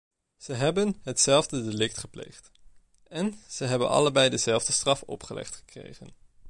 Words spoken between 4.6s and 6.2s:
straf opgelegd gekregen.